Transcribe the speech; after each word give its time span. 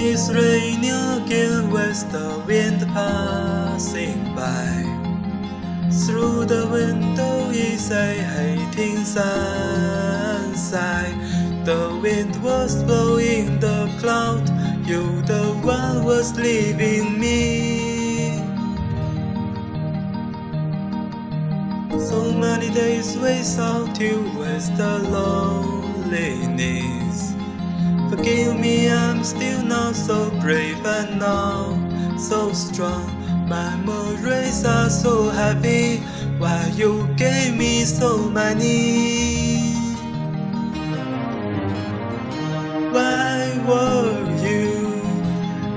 It's 0.00 0.30
raining 0.30 0.94
again 1.20 1.70
with 1.72 2.12
the 2.12 2.38
wind 2.46 2.86
passing 2.94 4.32
by. 4.32 4.84
Through 5.90 6.44
the 6.44 6.68
window 6.70 7.50
is 7.50 7.90
a 7.90 8.14
hating 8.14 9.04
sunshine. 9.04 9.58
The 11.64 11.98
wind 12.00 12.40
was 12.44 12.80
blowing 12.84 13.58
the 13.58 13.92
cloud. 13.98 14.48
You, 14.86 15.20
the 15.22 15.52
one, 15.64 16.04
was 16.04 16.32
leaving 16.38 17.18
me. 17.18 18.38
So 21.98 22.32
many 22.32 22.70
days 22.70 23.16
without 23.18 23.98
you 24.00 24.30
with 24.38 24.76
the 24.76 24.98
loneliness. 25.10 26.38
Forgive 28.10 28.58
me, 28.58 28.90
I'm 28.90 29.22
still 29.22 29.62
not 29.62 29.94
so 29.94 30.30
brave 30.40 30.84
and 30.84 31.20
now 31.20 32.16
so 32.18 32.52
strong. 32.52 33.06
My 33.48 33.76
memories 33.76 34.64
are 34.64 34.90
so 34.90 35.30
heavy 35.30 36.02
Why 36.38 36.70
you 36.76 37.08
gave 37.16 37.56
me 37.56 37.84
so 37.84 38.28
many. 38.30 39.72
Why 42.94 43.58
were 43.66 44.36
you 44.38 45.02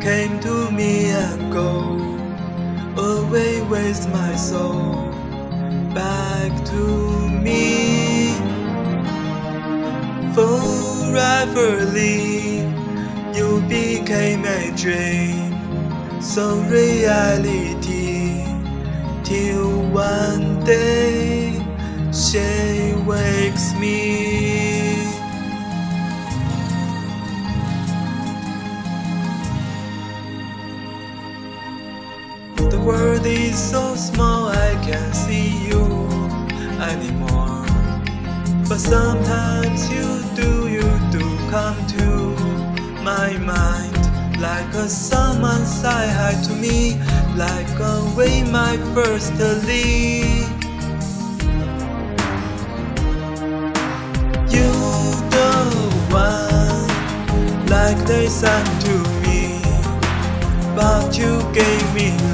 came 0.00 0.40
to 0.40 0.70
me 0.72 1.10
and 1.10 1.52
go 1.52 1.96
away 2.96 3.62
with 3.62 4.08
my 4.12 4.34
soul 4.34 5.12
back 5.94 6.50
to 6.66 7.28
me? 7.30 8.34
Foreverly, 11.08 12.58
you 13.34 13.62
became 13.66 14.44
a 14.44 14.70
dream, 14.76 15.56
so 16.20 16.60
reality. 16.68 18.44
Till 19.24 19.88
one 19.88 20.62
day 20.66 21.64
she 22.12 22.92
wakes 23.06 23.72
me. 23.80 25.06
The 32.68 32.80
world 32.84 33.24
is 33.24 33.56
so 33.58 33.94
small, 33.94 34.48
I 34.48 34.74
can't 34.84 35.14
see 35.14 35.68
you 35.68 35.84
anymore. 36.78 37.64
But 38.68 38.78
sometimes 38.78 39.90
you 39.90 40.17
come 41.68 41.86
to 41.86 42.06
my 43.02 43.36
mind. 43.36 44.02
Like 44.40 44.72
a 44.74 44.88
someone 44.88 45.64
say 45.66 46.02
hi 46.18 46.34
to 46.46 46.52
me, 46.64 46.96
like 47.36 47.72
a 47.92 47.96
way 48.16 48.42
my 48.44 48.74
first 48.94 49.34
leave. 49.66 50.48
You 54.54 54.70
the 55.34 55.50
one, 56.24 56.88
like 57.76 58.00
they 58.06 58.28
sang 58.28 58.70
to 58.86 58.94
me, 59.24 59.60
but 60.74 61.18
you 61.18 61.32
gave 61.52 61.86
me 61.94 62.27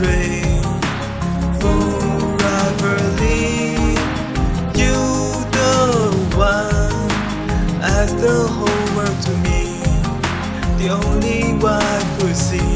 see. 12.35 12.74